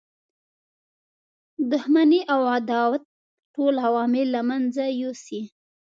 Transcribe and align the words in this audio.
دښمنی 1.71 2.21
او 2.33 2.41
عداوت 2.55 3.03
ټول 3.55 3.73
عوامل 3.85 4.27
له 4.35 4.41
منځه 4.49 4.83
یوسي. 5.01 5.41